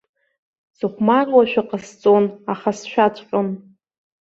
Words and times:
Сыхәмаруашәа 0.77 1.61
ҟасҵон, 1.69 2.25
аха 2.51 2.71
сшәаҵәҟьон. 2.77 3.47